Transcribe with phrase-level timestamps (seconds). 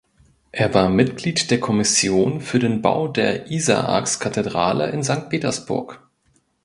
[0.51, 6.01] Er war Mitglied der Kommission für den Bau der Isaakskathedrale in Sankt Petersburg.